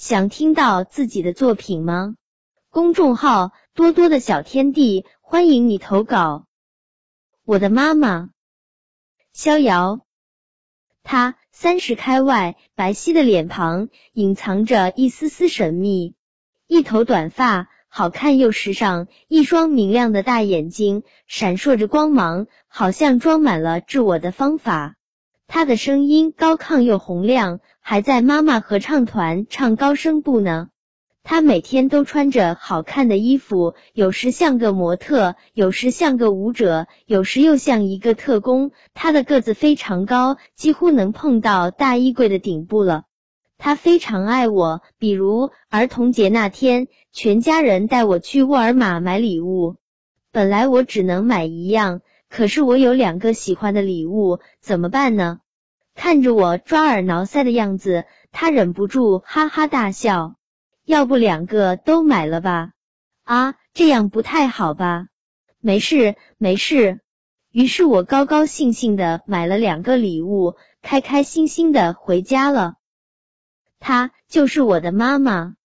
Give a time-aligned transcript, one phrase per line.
[0.00, 2.14] 想听到自己的作品吗？
[2.70, 6.46] 公众号多多的小天地，欢迎你投稿。
[7.44, 8.30] 我的妈妈，
[9.34, 10.00] 逍遥，
[11.02, 16.14] 她三十开外，白皙的脸庞隐藏着一丝丝神秘，
[16.66, 24.96] 一头短发，好看又时尚，一双明亮的大眼睛闪烁着光芒，好像装满了治我的方法。
[25.52, 30.68] 她的声音高亢又洪亮，还在妈妈合唱团唱高声部呢。
[31.24, 38.70] 她每天都穿着好看的衣服，有时像个模特，有时像个舞者，有时又像一个特工。
[38.94, 43.06] 她的个子非常高，几乎能碰到大衣柜的顶部了。
[43.58, 49.74] 她非常爱我，比如儿童节那天，全家人带我去沃尔玛买礼物。
[50.30, 55.40] 本来我只能买一样，可是我有两个喜欢的礼物，怎么办呢？
[55.94, 60.36] 看着我抓耳挠腮的样子，他忍不住哈哈大笑。
[60.86, 62.70] 要不两个都买了吧？
[63.24, 65.08] 啊，这样不太好吧？
[65.60, 67.00] 没事，没事。
[67.50, 72.74] 于是我高高兴兴的买了两个礼物，开开心心的回家了。
[73.80, 75.56] 她就是我的妈妈。